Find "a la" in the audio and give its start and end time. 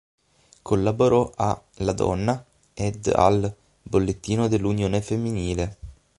1.35-1.93